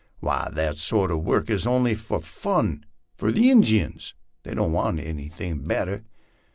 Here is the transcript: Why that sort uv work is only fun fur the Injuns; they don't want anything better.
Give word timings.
Why 0.19 0.49
that 0.53 0.79
sort 0.79 1.11
uv 1.11 1.21
work 1.21 1.51
is 1.51 1.67
only 1.67 1.93
fun 1.93 2.87
fur 3.13 3.31
the 3.31 3.51
Injuns; 3.51 4.15
they 4.41 4.55
don't 4.55 4.71
want 4.73 4.99
anything 4.99 5.63
better. 5.63 6.03